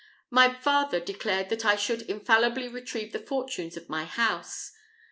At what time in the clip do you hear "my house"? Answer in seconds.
3.87-4.71